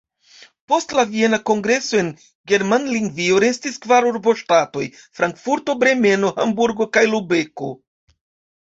Post 0.71 0.93
la 0.99 1.03
Viena 1.09 1.39
Kongreso 1.49 1.99
en 2.03 2.09
Germanlingvio 2.53 3.43
restis 3.45 3.77
kvar 3.85 4.09
urboŝtatoj: 4.15 4.87
Frankfurto, 5.21 5.81
Bremeno, 5.85 6.35
Hamburgo 6.43 6.91
kaj 6.99 7.07
Lubeko. 7.15 7.73